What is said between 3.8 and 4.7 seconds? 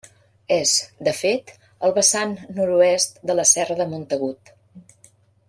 de Montagut.